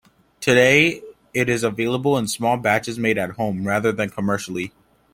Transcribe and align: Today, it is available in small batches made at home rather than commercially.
Today, 0.39 1.03
it 1.31 1.47
is 1.47 1.63
available 1.63 2.17
in 2.17 2.27
small 2.27 2.57
batches 2.57 2.97
made 2.97 3.19
at 3.19 3.33
home 3.33 3.67
rather 3.67 3.91
than 3.91 4.09
commercially. 4.09 4.73